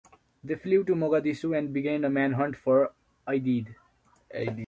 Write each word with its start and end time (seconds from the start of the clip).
They 0.43 0.55
flew 0.55 0.83
to 0.85 0.93
Mogadishu 0.95 1.55
and 1.55 1.71
began 1.71 2.03
a 2.05 2.09
manhunt 2.09 2.57
for 2.57 2.91
Aidid. 3.27 3.75